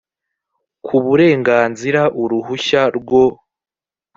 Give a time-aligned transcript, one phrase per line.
[0.85, 3.23] ku burenganzira uruhushya rwo